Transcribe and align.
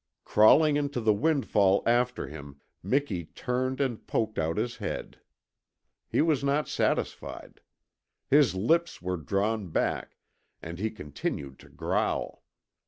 Crawling 0.25 0.77
into 0.77 0.99
the 0.99 1.13
windfall 1.13 1.83
after 1.85 2.25
him 2.27 2.59
Miki 2.81 3.25
turned 3.25 3.79
and 3.79 4.07
poked 4.07 4.39
out 4.39 4.57
his 4.57 4.77
head. 4.77 5.19
He 6.09 6.23
was 6.23 6.43
not 6.43 6.67
satisfied. 6.67 7.61
His 8.27 8.55
lips 8.55 8.99
were 8.99 9.17
still 9.17 9.25
drawn 9.27 9.67
back, 9.67 10.17
and 10.59 10.79
he 10.79 10.89
continued 10.89 11.59
to 11.59 11.69
growl. 11.69 12.41